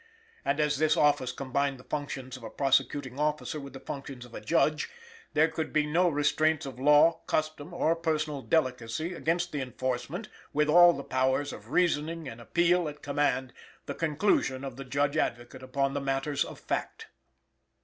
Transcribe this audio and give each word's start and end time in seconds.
And 0.43 0.59
as 0.59 0.79
this 0.79 0.97
office 0.97 1.31
combined 1.31 1.77
the 1.77 1.83
functions 1.83 2.35
of 2.35 2.41
a 2.43 2.49
prosecuting 2.49 3.19
officer 3.19 3.59
with 3.59 3.73
the 3.73 3.79
functions 3.79 4.25
of 4.25 4.33
a 4.33 4.41
judge, 4.41 4.89
there 5.35 5.47
could 5.47 5.71
be 5.71 5.85
no 5.85 6.09
restraints 6.09 6.65
of 6.65 6.79
law, 6.79 7.21
custom 7.27 7.71
or 7.71 7.95
personal 7.95 8.41
delicacy, 8.41 9.13
against 9.13 9.51
the 9.51 9.61
enforcement, 9.61 10.27
with 10.53 10.69
all 10.69 10.93
the 10.93 11.03
powers 11.03 11.53
of 11.53 11.69
reasoning 11.69 12.27
and 12.27 12.41
appeal 12.41 12.89
at 12.89 13.03
command, 13.03 13.53
the 13.85 13.93
conclusion 13.93 14.63
of 14.63 14.75
the 14.75 14.85
Judge 14.85 15.17
Advocate 15.17 15.61
upon 15.61 15.93
the 15.93 16.01
matters 16.01 16.43
of 16.43 16.59
fact. 16.59 17.05